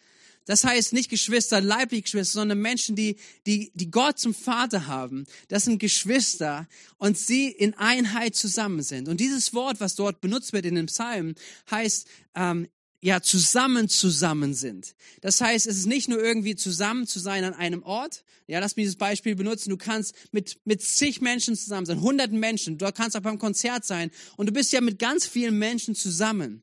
[0.49, 5.27] Das heißt nicht Geschwister, leibliche Geschwister, sondern Menschen, die, die, die Gott zum Vater haben.
[5.49, 9.09] Das sind Geschwister und sie in Einheit zusammen sind.
[9.09, 11.35] Und dieses Wort, was dort benutzt wird in den Psalmen,
[11.71, 12.67] heißt, ähm,
[13.03, 14.95] ja, zusammen zusammen sind.
[15.21, 18.25] Das heißt, es ist nicht nur irgendwie zusammen zu sein an einem Ort.
[18.47, 19.69] Ja, lass mich dieses Beispiel benutzen.
[19.69, 22.79] Du kannst mit, mit zig Menschen zusammen sein, hunderten Menschen.
[22.79, 24.11] Du kannst auch beim Konzert sein.
[24.39, 26.63] Und du bist ja mit ganz vielen Menschen zusammen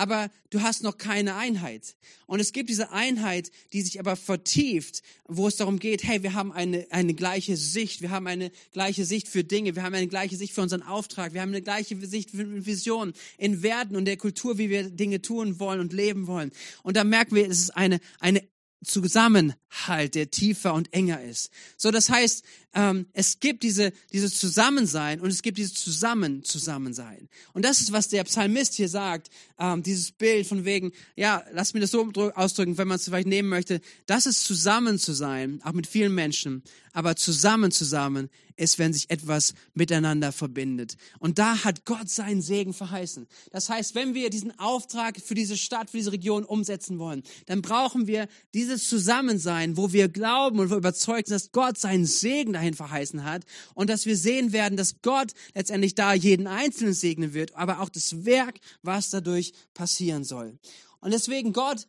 [0.00, 1.94] aber du hast noch keine Einheit.
[2.24, 6.32] Und es gibt diese Einheit, die sich aber vertieft, wo es darum geht, hey, wir
[6.32, 10.06] haben eine, eine gleiche Sicht, wir haben eine gleiche Sicht für Dinge, wir haben eine
[10.06, 14.06] gleiche Sicht für unseren Auftrag, wir haben eine gleiche Sicht für Vision in Werten und
[14.06, 16.50] der Kultur, wie wir Dinge tun wollen und leben wollen.
[16.82, 18.42] Und da merken wir, es ist eine, eine
[18.82, 21.50] Zusammenhalt, der tiefer und enger ist.
[21.76, 27.28] So, das heißt, ähm, es gibt diese, dieses Zusammensein und es gibt dieses Zusammen-Zusammensein.
[27.52, 31.74] Und das ist, was der Psalmist hier sagt, ähm, dieses Bild von wegen, ja, lass
[31.74, 35.60] mir das so ausdrücken, wenn man es vielleicht nehmen möchte, das ist zusammen zu sein,
[35.64, 40.96] auch mit vielen Menschen, aber zusammen zusammen ist, wenn sich etwas miteinander verbindet.
[41.18, 43.26] Und da hat Gott seinen Segen verheißen.
[43.50, 47.62] Das heißt, wenn wir diesen Auftrag für diese Stadt, für diese Region umsetzen wollen, dann
[47.62, 52.52] brauchen wir dieses Zusammensein, wo wir glauben und wir überzeugt sind, dass Gott seinen Segen
[52.52, 57.32] dahin verheißen hat und dass wir sehen werden, dass Gott letztendlich da jeden Einzelnen segnen
[57.32, 60.58] wird, aber auch das Werk, was dadurch passieren soll.
[61.00, 61.86] Und deswegen Gott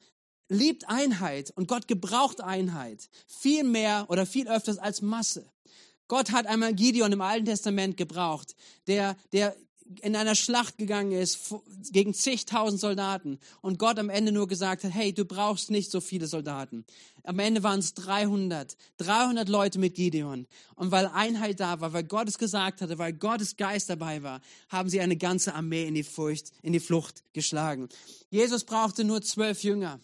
[0.51, 5.45] liebt Einheit und Gott gebraucht Einheit viel mehr oder viel öfters als Masse.
[6.07, 9.55] Gott hat einmal Gideon im Alten Testament gebraucht, der, der
[10.01, 11.53] in einer Schlacht gegangen ist
[11.91, 16.01] gegen zigtausend Soldaten und Gott am Ende nur gesagt hat, hey, du brauchst nicht so
[16.01, 16.85] viele Soldaten.
[17.23, 20.47] Am Ende waren es 300, 300 Leute mit Gideon.
[20.75, 24.41] Und weil Einheit da war, weil Gott es gesagt hatte, weil Gottes Geist dabei war,
[24.69, 27.89] haben sie eine ganze Armee in die, Furcht, in die Flucht geschlagen.
[28.29, 29.99] Jesus brauchte nur zwölf Jünger.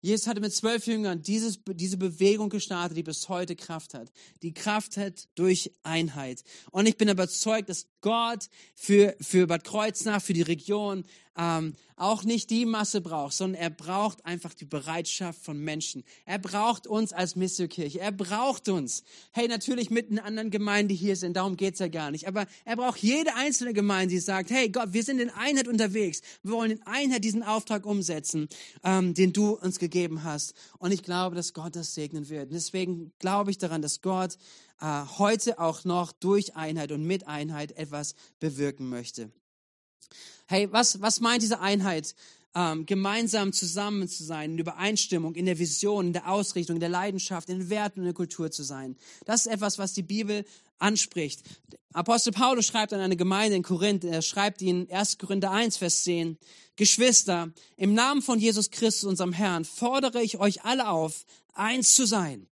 [0.00, 4.12] Jesus hatte mit zwölf Jüngern dieses, diese Bewegung gestartet, die bis heute Kraft hat.
[4.42, 6.44] Die Kraft hat durch Einheit.
[6.70, 11.04] Und ich bin überzeugt, dass Gott für, für Bad Kreuznach, für die Region,
[11.38, 16.04] ähm, auch nicht die Masse braucht, sondern er braucht einfach die Bereitschaft von Menschen.
[16.26, 18.00] Er braucht uns als Missionkirche.
[18.00, 19.02] Er braucht uns.
[19.32, 22.28] Hey, natürlich mit den anderen Gemeinden, die hier sind, darum geht's ja gar nicht.
[22.28, 26.20] Aber er braucht jede einzelne Gemeinde, die sagt, hey Gott, wir sind in Einheit unterwegs.
[26.42, 28.48] Wir wollen in Einheit diesen Auftrag umsetzen,
[28.84, 30.54] ähm, den du uns gegeben hast.
[30.78, 32.48] Und ich glaube, dass Gott das segnen wird.
[32.48, 34.36] Und deswegen glaube ich daran, dass Gott
[34.80, 39.30] äh, heute auch noch durch Einheit und mit Einheit etwas bewirken möchte.
[40.46, 42.14] Hey, was, was meint diese Einheit?
[42.54, 46.88] Ähm, gemeinsam zusammen zu sein, in Übereinstimmung, in der Vision, in der Ausrichtung, in der
[46.88, 48.96] Leidenschaft, in den Werten und in der Kultur zu sein.
[49.26, 50.44] Das ist etwas, was die Bibel
[50.78, 51.42] anspricht.
[51.92, 55.18] Apostel Paulus schreibt an eine Gemeinde in Korinth, er schreibt ihnen 1.
[55.18, 56.38] Korinther 1, Vers 10,
[56.76, 62.06] Geschwister, im Namen von Jesus Christus, unserem Herrn, fordere ich euch alle auf, eins zu
[62.06, 62.48] sein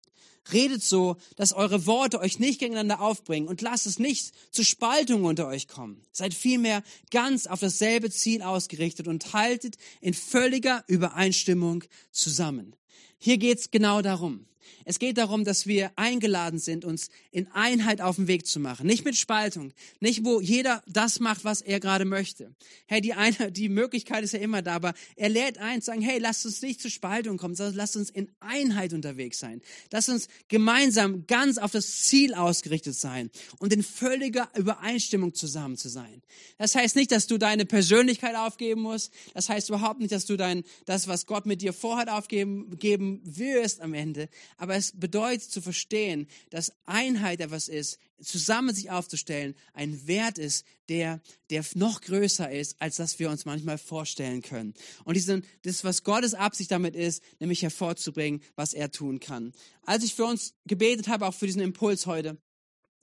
[0.53, 5.25] Redet so, dass eure Worte euch nicht gegeneinander aufbringen und lasst es nicht zu Spaltungen
[5.25, 6.03] unter euch kommen.
[6.13, 12.75] Seid vielmehr ganz auf dasselbe Ziel ausgerichtet und haltet in völliger Übereinstimmung zusammen.
[13.19, 14.47] Hier geht's genau darum.
[14.85, 18.87] Es geht darum, dass wir eingeladen sind, uns in Einheit auf den Weg zu machen.
[18.87, 19.73] Nicht mit Spaltung.
[20.01, 22.55] Nicht, wo jeder das macht, was er gerade möchte.
[22.87, 26.03] Hey, die, eine, die Möglichkeit ist ja immer da, aber er lädt ein, zu sagen,
[26.03, 29.61] hey, lasst uns nicht zu Spaltung kommen, sondern lasst uns in Einheit unterwegs sein.
[29.91, 35.89] Lasst uns gemeinsam ganz auf das Ziel ausgerichtet sein und in völliger Übereinstimmung zusammen zu
[35.89, 36.23] sein.
[36.59, 39.13] Das heißt nicht, dass du deine Persönlichkeit aufgeben musst.
[39.35, 43.21] Das heißt überhaupt nicht, dass du dein, das, was Gott mit dir vorhat, aufgeben geben
[43.25, 44.29] wirst am Ende.
[44.61, 50.67] Aber es bedeutet zu verstehen, dass Einheit etwas ist, zusammen sich aufzustellen, ein Wert ist,
[50.91, 54.75] der, der noch größer ist, als das wir uns manchmal vorstellen können.
[55.05, 59.55] Und diesen, das, was Gottes Absicht damit ist, nämlich hervorzubringen, was er tun kann.
[59.87, 62.37] Als ich für uns gebetet habe, auch für diesen Impuls heute,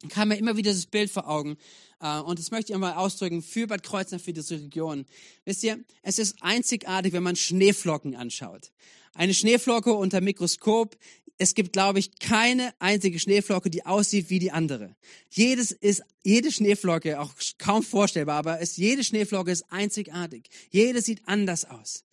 [0.10, 1.58] kam mir immer wieder das Bild vor Augen.
[2.02, 5.08] Äh, und das möchte ich einmal ausdrücken für Bad Kreuznach, für diese Region.
[5.44, 8.72] Wisst ihr, es ist einzigartig, wenn man Schneeflocken anschaut.
[9.16, 10.96] Eine Schneeflocke unter Mikroskop.
[11.40, 14.96] Es gibt, glaube ich, keine einzige Schneeflocke, die aussieht wie die andere.
[15.30, 20.50] Jedes ist, jede Schneeflocke, auch kaum vorstellbar, aber es, jede Schneeflocke ist einzigartig.
[20.72, 22.04] Jede sieht anders aus.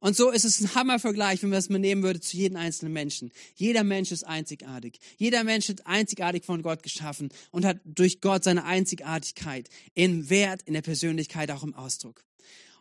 [0.00, 2.92] Und so ist es ein Hammervergleich, wenn man das mal nehmen würde zu jedem einzelnen
[2.92, 3.32] Menschen.
[3.54, 4.98] Jeder Mensch ist einzigartig.
[5.16, 10.60] Jeder Mensch ist einzigartig von Gott geschaffen und hat durch Gott seine Einzigartigkeit in Wert,
[10.66, 12.22] in der Persönlichkeit, auch im Ausdruck.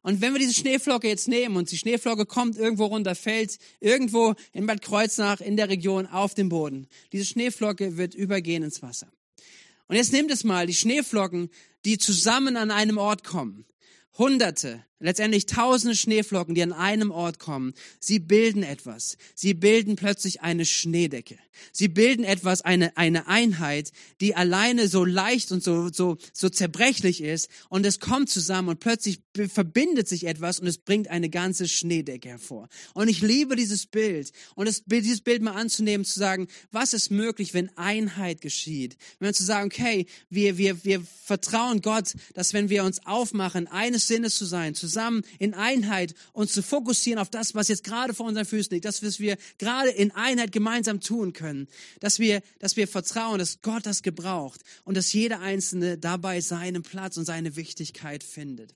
[0.03, 4.35] Und wenn wir diese Schneeflocke jetzt nehmen und die Schneeflocke kommt irgendwo runter, fällt irgendwo
[4.51, 6.87] in Bad Kreuznach in der Region auf den Boden.
[7.13, 9.07] Diese Schneeflocke wird übergehen ins Wasser.
[9.87, 11.49] Und jetzt nehmt es mal, die Schneeflocken,
[11.85, 13.65] die zusammen an einem Ort kommen.
[14.17, 19.17] Hunderte, letztendlich tausende Schneeflocken, die an einem Ort kommen, sie bilden etwas.
[19.35, 21.37] Sie bilden plötzlich eine Schneedecke.
[21.71, 27.21] Sie bilden etwas, eine, eine Einheit, die alleine so leicht und so, so, so zerbrechlich
[27.21, 27.49] ist.
[27.69, 32.29] Und es kommt zusammen und plötzlich verbindet sich etwas und es bringt eine ganze Schneedecke
[32.29, 32.69] hervor.
[32.93, 34.31] Und ich liebe dieses Bild.
[34.55, 38.97] Und das, dieses Bild mal anzunehmen, zu sagen, was ist möglich, wenn Einheit geschieht?
[39.19, 43.67] Wenn wir zu sagen, okay, wir, wir, wir vertrauen Gott, dass wenn wir uns aufmachen,
[43.67, 47.83] eines Sinnes zu sein, zu zusammen in Einheit uns zu fokussieren auf das, was jetzt
[47.83, 51.67] gerade vor unseren Füßen liegt, das, was wir gerade in Einheit gemeinsam tun können,
[51.99, 56.83] dass wir, dass wir vertrauen, dass Gott das gebraucht und dass jeder Einzelne dabei seinen
[56.83, 58.75] Platz und seine Wichtigkeit findet.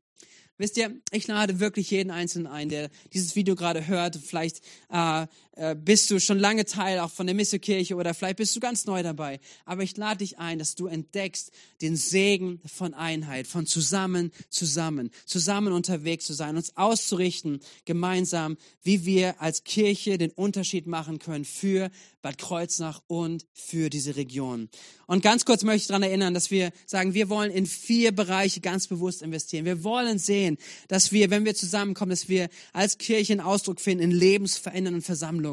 [0.57, 4.15] Wisst ihr, ich lade wirklich jeden Einzelnen ein, der dieses Video gerade hört.
[4.15, 5.27] Vielleicht äh,
[5.75, 9.01] bist du schon lange Teil auch von der Missekirche oder vielleicht bist du ganz neu
[9.03, 9.39] dabei.
[9.65, 15.09] Aber ich lade dich ein, dass du entdeckst den Segen von Einheit, von zusammen, zusammen,
[15.25, 21.45] zusammen unterwegs zu sein, uns auszurichten, gemeinsam, wie wir als Kirche den Unterschied machen können
[21.45, 21.89] für
[22.21, 24.69] Bad Kreuznach und für diese Region.
[25.05, 28.59] Und ganz kurz möchte ich daran erinnern, dass wir sagen, wir wollen in vier Bereiche
[28.59, 29.63] ganz bewusst investieren.
[29.63, 30.57] Wir wollen sehen,
[30.89, 35.46] dass wir, wenn wir zusammenkommen, dass wir als Kirche einen Ausdruck finden in lebensverändernden Versammlungen.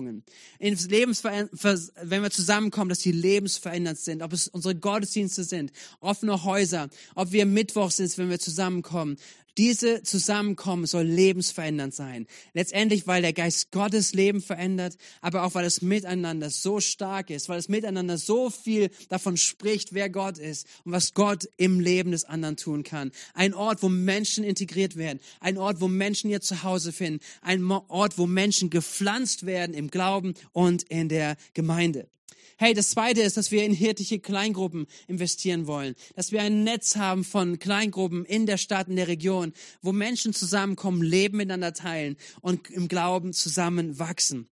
[0.59, 1.49] In Lebensver
[2.03, 7.33] wenn wir zusammenkommen, dass die lebensverändert sind, ob es unsere Gottesdienste sind, offene Häuser, ob
[7.33, 9.17] wir Mittwoch sind, wenn wir zusammenkommen,
[9.57, 12.27] diese Zusammenkommen soll lebensverändernd sein.
[12.53, 17.49] Letztendlich, weil der Geist Gottes Leben verändert, aber auch weil das Miteinander so stark ist,
[17.49, 22.11] weil das Miteinander so viel davon spricht, wer Gott ist und was Gott im Leben
[22.11, 23.13] des anderen tun kann.
[23.35, 28.19] Ein Ort, wo Menschen integriert werden, ein Ort, wo Menschen ihr Zuhause finden, ein Ort,
[28.19, 32.09] wo Menschen gepflanzt werden im Glauben und in der Gemeinde.
[32.57, 35.95] Hey, das zweite ist, dass wir in hirtliche Kleingruppen investieren wollen.
[36.15, 40.33] Dass wir ein Netz haben von Kleingruppen in der Stadt, in der Region, wo Menschen
[40.33, 44.49] zusammenkommen, Leben miteinander teilen und im Glauben zusammen wachsen.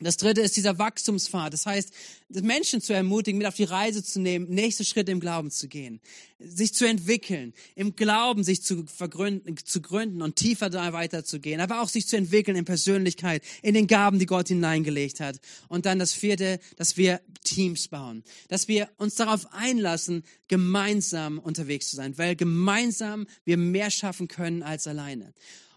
[0.00, 1.52] Das dritte ist dieser Wachstumspfad.
[1.52, 1.92] Das heißt,
[2.28, 6.00] Menschen zu ermutigen, mit auf die Reise zu nehmen, nächste Schritte im Glauben zu gehen,
[6.40, 11.80] sich zu entwickeln, im Glauben sich zu vergründen, zu gründen und tiefer da weiterzugehen, aber
[11.80, 15.38] auch sich zu entwickeln in Persönlichkeit, in den Gaben, die Gott hineingelegt hat.
[15.68, 21.90] Und dann das vierte, dass wir Teams bauen, dass wir uns darauf einlassen, gemeinsam unterwegs
[21.90, 25.34] zu sein, weil gemeinsam wir mehr schaffen können als alleine.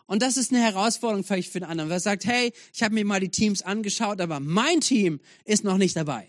[0.07, 1.89] Und das ist eine Herausforderung vielleicht für den anderen.
[1.89, 5.77] Wer sagt, hey, ich habe mir mal die Teams angeschaut, aber mein Team ist noch
[5.77, 6.27] nicht dabei.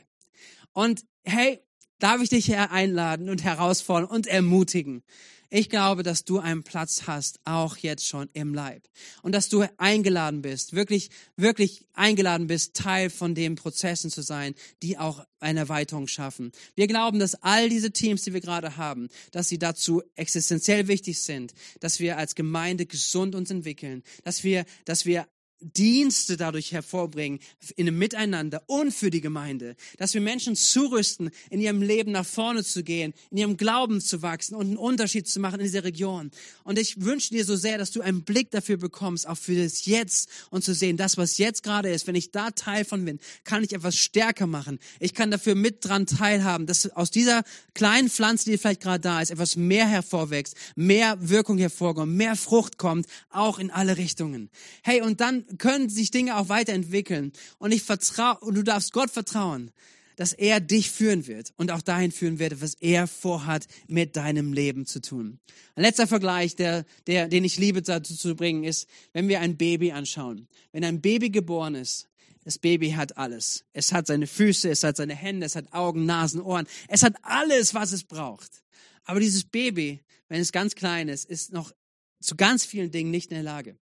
[0.73, 1.61] Und hey,
[1.99, 5.03] darf ich dich einladen und herausfordern und ermutigen.
[5.51, 8.83] Ich glaube, dass du einen Platz hast, auch jetzt schon im Leib.
[9.23, 14.55] Und dass du eingeladen bist, wirklich, wirklich eingeladen bist, Teil von den Prozessen zu sein,
[14.83, 16.53] die auch eine Erweiterung schaffen.
[16.75, 21.23] Wir glauben, dass all diese Teams, die wir gerade haben, dass sie dazu existenziell wichtig
[21.23, 25.27] sind, dass wir als Gemeinde gesund uns entwickeln, dass wir, dass wir
[25.61, 27.41] Dienste dadurch hervorbringen,
[27.77, 32.27] in einem Miteinander und für die Gemeinde, dass wir Menschen zurüsten, in ihrem Leben nach
[32.27, 35.85] vorne zu gehen, in ihrem Glauben zu wachsen und einen Unterschied zu machen in dieser
[35.85, 36.31] Region.
[36.65, 39.85] Und ich wünsche dir so sehr, dass du einen Blick dafür bekommst, auch für das
[39.87, 43.19] Jetzt und zu sehen, das, was jetzt gerade ist, wenn ich da Teil von bin,
[43.45, 44.79] kann ich etwas stärker machen.
[45.01, 47.43] Ich kann dafür mit dran teilhaben, dass aus dieser
[47.75, 52.79] kleinen Pflanze, die vielleicht gerade da ist, etwas mehr hervorwächst, mehr Wirkung hervorkommt, mehr Frucht
[52.79, 54.51] kommt, auch in alle Richtungen.
[54.83, 57.33] Hey, und dann können sich Dinge auch weiterentwickeln.
[57.59, 59.71] Und ich vertraue, und du darfst Gott vertrauen,
[60.17, 64.53] dass er dich führen wird und auch dahin führen wird, was er vorhat, mit deinem
[64.53, 65.39] Leben zu tun.
[65.77, 69.57] Ein letzter Vergleich, der, der, den ich liebe dazu zu bringen, ist, wenn wir ein
[69.57, 70.49] Baby anschauen.
[70.73, 72.09] Wenn ein Baby geboren ist,
[72.43, 73.65] das Baby hat alles.
[73.73, 76.67] Es hat seine Füße, es hat seine Hände, es hat Augen, Nasen, Ohren.
[76.89, 78.65] Es hat alles, was es braucht.
[79.05, 81.73] Aber dieses Baby, wenn es ganz klein ist, ist noch
[82.21, 83.77] zu ganz vielen Dingen nicht in der Lage.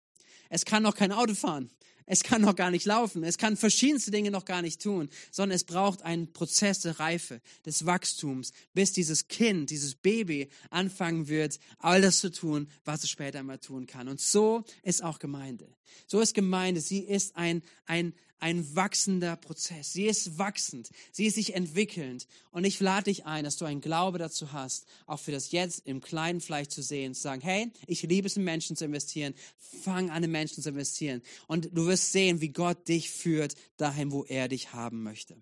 [0.51, 1.71] Es kann noch kein Auto fahren.
[2.07, 5.57] es kann noch gar nicht laufen, es kann verschiedenste Dinge noch gar nicht tun, sondern
[5.57, 11.59] es braucht einen Prozess der Reife, des Wachstums, bis dieses Kind, dieses Baby anfangen wird,
[11.79, 14.09] all das zu tun, was es später mal tun kann.
[14.09, 15.69] Und so ist auch Gemeinde.
[16.07, 16.81] So ist Gemeinde.
[16.81, 19.93] Sie ist ein, ein, ein wachsender Prozess.
[19.93, 20.91] Sie ist wachsend.
[21.13, 22.27] Sie ist sich entwickelnd.
[22.51, 25.87] Und ich lade dich ein, dass du einen Glaube dazu hast, auch für das Jetzt
[25.87, 29.35] im Kleinen vielleicht zu sehen, zu sagen, hey, ich liebe es, in Menschen zu investieren.
[29.83, 31.23] Fang an, in Menschen zu investieren.
[31.47, 35.37] Und du wirst sehen, wie Gott dich führt dahin, wo er dich haben möchte.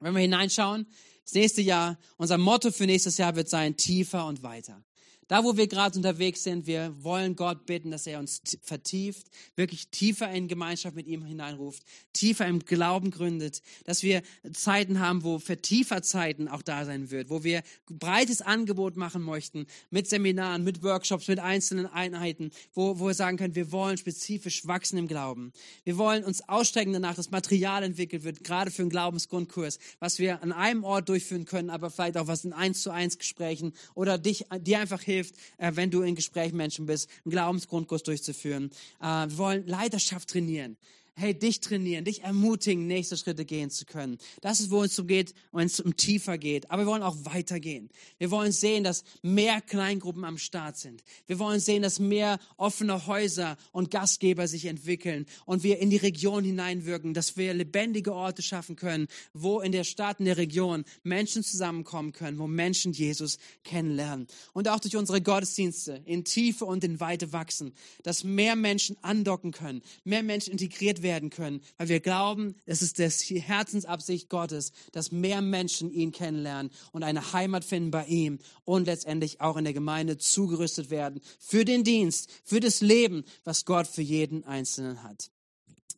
[0.00, 0.86] Wenn wir hineinschauen,
[1.24, 4.84] das nächste Jahr, unser Motto für nächstes Jahr wird sein, tiefer und weiter.
[5.32, 9.88] Da, wo wir gerade unterwegs sind, wir wollen Gott bitten, dass er uns vertieft, wirklich
[9.88, 14.20] tiefer in Gemeinschaft mit ihm hineinruft, tiefer im Glauben gründet, dass wir
[14.52, 20.06] Zeiten haben, wo Vertieferzeiten auch da sein wird, wo wir breites Angebot machen möchten mit
[20.06, 24.98] Seminaren, mit Workshops, mit einzelnen Einheiten, wo, wo wir sagen können, wir wollen spezifisch wachsen
[24.98, 25.54] im Glauben.
[25.84, 30.42] Wir wollen uns ausstrecken danach, dass Material entwickelt wird, gerade für einen Glaubensgrundkurs, was wir
[30.42, 34.18] an einem Ort durchführen können, aber vielleicht auch was in eins zu eins Gesprächen oder
[34.18, 38.02] dich, dir einfach hilft, hilft, äh, wenn du in Gespräch mit Menschen bist, einen Glaubensgrundkurs
[38.02, 38.70] durchzuführen.
[39.00, 40.76] Äh, wir wollen Leiterschaft trainieren
[41.14, 44.18] hey, dich trainieren, dich ermutigen, nächste Schritte gehen zu können.
[44.40, 46.70] Das ist, wo es um geht, wenn es um tiefer geht.
[46.70, 47.90] Aber wir wollen auch weitergehen.
[48.18, 51.02] Wir wollen sehen, dass mehr Kleingruppen am Start sind.
[51.26, 55.98] Wir wollen sehen, dass mehr offene Häuser und Gastgeber sich entwickeln und wir in die
[55.98, 60.84] Region hineinwirken, dass wir lebendige Orte schaffen können, wo in der Stadt, in der Region
[61.02, 64.26] Menschen zusammenkommen können, wo Menschen Jesus kennenlernen.
[64.54, 69.52] Und auch durch unsere Gottesdienste in Tiefe und in Weite wachsen, dass mehr Menschen andocken
[69.52, 75.12] können, mehr Menschen integriert werden können, weil wir glauben, es ist die Herzensabsicht Gottes, dass
[75.12, 79.72] mehr Menschen ihn kennenlernen und eine Heimat finden bei ihm und letztendlich auch in der
[79.72, 85.30] Gemeinde zugerüstet werden für den Dienst, für das Leben, was Gott für jeden Einzelnen hat.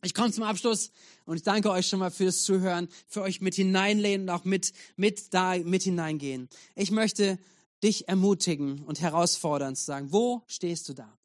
[0.03, 0.91] Ich komme zum Abschluss
[1.25, 4.45] und ich danke euch schon mal für das Zuhören, für euch mit hineinlehnen und auch
[4.45, 6.47] mit, mit da mit hineingehen.
[6.75, 7.39] Ich möchte
[7.83, 11.17] dich ermutigen und herausfordern zu sagen, wo stehst du da?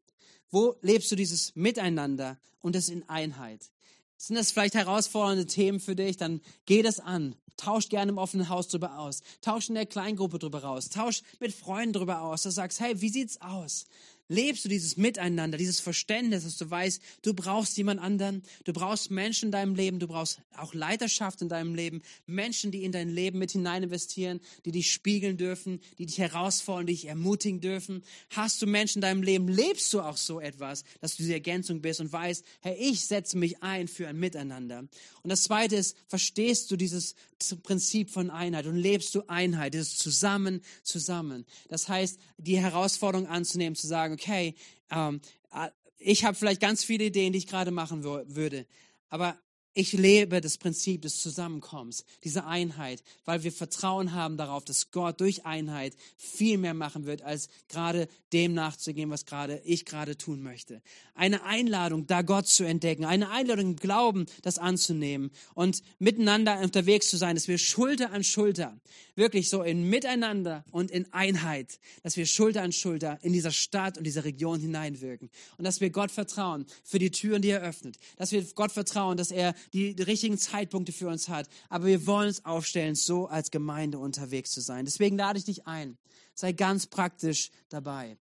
[0.51, 3.71] Wo lebst du dieses Miteinander und das in Einheit?
[4.17, 6.17] Sind das vielleicht herausfordernde Themen für dich?
[6.17, 7.37] Dann geh das an.
[7.57, 9.23] Tausch gerne im offenen Haus drüber aus.
[9.41, 10.89] Tausch in der Kleingruppe drüber aus.
[10.89, 12.43] Tausch mit Freunden drüber aus.
[12.43, 13.87] Du sagst, hey, wie sieht's aus?
[14.31, 19.11] Lebst du dieses Miteinander, dieses Verständnis, dass du weißt, du brauchst jemand anderen, du brauchst
[19.11, 23.11] Menschen in deinem Leben, du brauchst auch Leiterschaft in deinem Leben, Menschen, die in dein
[23.11, 28.03] Leben mit hinein investieren, die dich spiegeln dürfen, die dich herausfordern, die dich ermutigen dürfen.
[28.31, 31.83] Hast du Menschen in deinem Leben, lebst du auch so etwas, dass du die Ergänzung
[31.83, 34.87] bist und weißt, hey, ich setze mich ein für ein Miteinander.
[35.23, 37.17] Und das zweite ist, verstehst du dieses
[37.63, 41.47] Prinzip von Einheit und lebst du Einheit, dieses Zusammen, zusammen.
[41.69, 44.55] Das heißt, die Herausforderung anzunehmen, zu sagen, okay,
[44.91, 45.21] ähm,
[45.53, 48.67] äh, ich habe vielleicht ganz viele Ideen, die ich gerade machen würde,
[49.09, 49.39] aber
[49.73, 55.21] ich lebe das Prinzip des Zusammenkommens, diese Einheit, weil wir Vertrauen haben darauf, dass Gott
[55.21, 60.43] durch Einheit viel mehr machen wird, als gerade dem nachzugehen, was gerade ich gerade tun
[60.43, 60.83] möchte.
[61.15, 67.09] Eine Einladung, da Gott zu entdecken, eine Einladung im Glauben, das anzunehmen und miteinander unterwegs
[67.09, 68.77] zu sein, dass wir Schulter an Schulter,
[69.15, 73.99] wirklich so in Miteinander und in Einheit, dass wir Schulter an Schulter in dieser Stadt
[73.99, 77.99] und dieser Region hineinwirken und dass wir Gott vertrauen für die Türen, die er öffnet,
[78.17, 81.49] dass wir Gott vertrauen, dass er die, richtigen Zeitpunkte für uns hat.
[81.69, 84.85] Aber wir wollen uns aufstellen, so als Gemeinde unterwegs zu sein.
[84.85, 85.99] Deswegen lade ich dich ein.
[86.35, 88.17] Sei ganz praktisch dabei.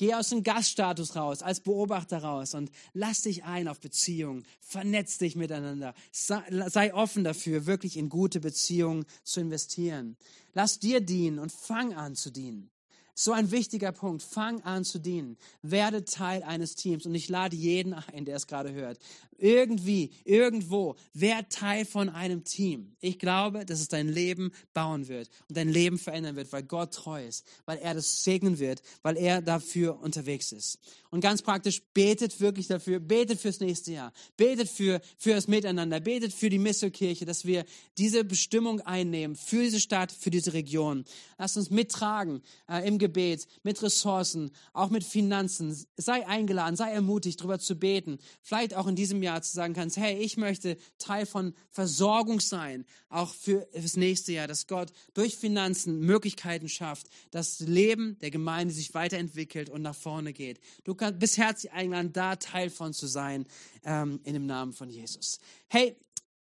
[0.00, 4.46] Geh aus dem Gaststatus raus, als Beobachter raus und lass dich ein auf Beziehungen.
[4.58, 5.92] Vernetz dich miteinander.
[6.10, 10.16] Sei offen dafür, wirklich in gute Beziehungen zu investieren.
[10.54, 12.70] Lass dir dienen und fang an zu dienen.
[13.14, 14.22] So ein wichtiger Punkt.
[14.22, 15.36] Fang an zu dienen.
[15.60, 17.04] Werde Teil eines Teams.
[17.04, 18.98] Und ich lade jeden ein, der es gerade hört
[19.40, 22.96] irgendwie, irgendwo, wer Teil von einem Team.
[23.00, 26.94] Ich glaube, dass es dein Leben bauen wird und dein Leben verändern wird, weil Gott
[26.94, 30.78] treu ist, weil er das segnen wird, weil er dafür unterwegs ist.
[31.10, 35.98] Und ganz praktisch, betet wirklich dafür, betet fürs nächste Jahr, betet für, für das Miteinander,
[36.00, 37.64] betet für die Misselkirche, dass wir
[37.98, 41.04] diese Bestimmung einnehmen, für diese Stadt, für diese Region.
[41.38, 45.76] Lasst uns mittragen äh, im Gebet, mit Ressourcen, auch mit Finanzen.
[45.96, 48.18] Sei eingeladen, sei ermutigt, darüber zu beten.
[48.42, 52.40] Vielleicht auch in diesem Jahr Jahr zu sagen kannst, hey, ich möchte Teil von Versorgung
[52.40, 58.18] sein, auch für das nächste Jahr, dass Gott durch Finanzen Möglichkeiten schafft, dass das Leben
[58.20, 60.60] der Gemeinde sich weiterentwickelt und nach vorne geht.
[60.84, 63.46] Du kannst, bist herzlich eingeladen, da Teil von zu sein,
[63.84, 65.38] ähm, in dem Namen von Jesus.
[65.68, 65.96] Hey,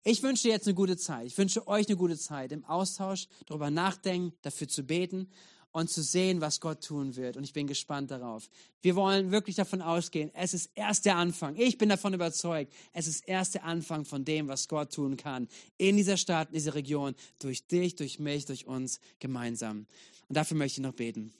[0.05, 1.27] ich wünsche dir jetzt eine gute Zeit.
[1.27, 5.29] Ich wünsche euch eine gute Zeit im Austausch, darüber nachdenken, dafür zu beten
[5.73, 7.37] und zu sehen, was Gott tun wird.
[7.37, 8.49] Und ich bin gespannt darauf.
[8.83, 11.57] Wir wollen wirklich davon ausgehen, es ist erst der Anfang.
[11.57, 15.49] Ich bin davon überzeugt, es ist erst der Anfang von dem, was Gott tun kann.
[15.79, 19.87] In dieser Stadt, in dieser Region, durch dich, durch mich, durch uns gemeinsam.
[20.29, 21.33] Und dafür möchte ich noch beten.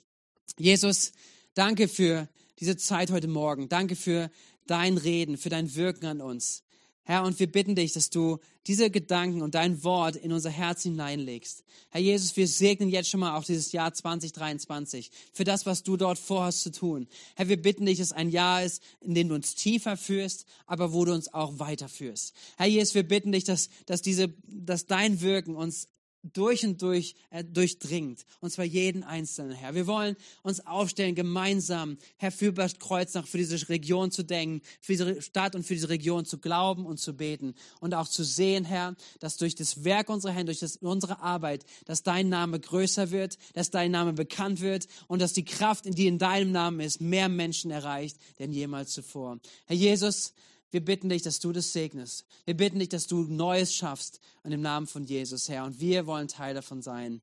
[0.57, 1.13] Jesus,
[1.53, 2.27] danke für
[2.59, 3.69] diese Zeit heute Morgen.
[3.69, 4.29] Danke für
[4.65, 6.62] dein Reden, für dein Wirken an uns.
[7.05, 10.83] Herr, und wir bitten dich, dass du diese Gedanken und dein Wort in unser Herz
[10.83, 11.65] hineinlegst.
[11.89, 15.97] Herr Jesus, wir segnen jetzt schon mal auch dieses Jahr 2023 für das, was du
[15.97, 17.07] dort vorhast zu tun.
[17.35, 20.93] Herr, wir bitten dich, dass ein Jahr ist, in dem du uns tiefer führst, aber
[20.93, 22.33] wo du uns auch weiterführst.
[22.55, 25.89] Herr Jesus, wir bitten dich, dass, dass, diese, dass dein Wirken uns
[26.23, 28.25] durch und durch äh, durchdringt.
[28.39, 29.75] Und zwar jeden Einzelnen, Herr.
[29.75, 35.21] Wir wollen uns aufstellen, gemeinsam, Herr, für Kreuznach, für diese Region zu denken, für diese
[35.21, 37.55] Stadt und für diese Region zu glauben und zu beten.
[37.79, 41.65] Und auch zu sehen, Herr, dass durch das Werk unserer Hände, durch das, unsere Arbeit,
[41.85, 46.07] dass dein Name größer wird, dass dein Name bekannt wird und dass die Kraft, die
[46.07, 49.39] in deinem Namen ist, mehr Menschen erreicht denn jemals zuvor.
[49.65, 50.33] Herr Jesus,
[50.73, 52.25] wir bitten dich, dass du das segnest.
[52.45, 55.65] Wir bitten dich, dass du Neues schaffst in dem Namen von Jesus, Herr.
[55.65, 57.21] Und wir wollen Teil davon sein.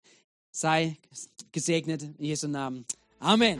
[0.53, 0.97] Sei
[1.51, 2.87] gesegnet in Jesu Namen.
[3.19, 3.59] Amen.